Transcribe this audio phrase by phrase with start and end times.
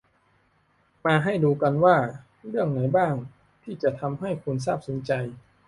[1.05, 1.97] มาให้ดูกันว่า
[2.49, 3.13] เรื่องไหนบ้าง
[3.63, 5.11] ที่จะทำให้คุณซาบซึ้งใจ